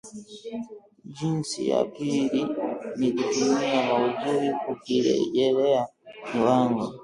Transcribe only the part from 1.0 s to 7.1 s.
Jinsi ya pili ni kutumia maudhui kukirejelea kiwango